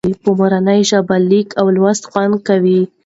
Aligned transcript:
په 0.23 0.29
مورنۍ 0.39 0.81
ژبه 0.89 1.15
لیکل 1.29 1.55
او 1.59 1.65
لوستل 1.75 2.05
خوند 2.11 2.35
کوي. 2.47 2.81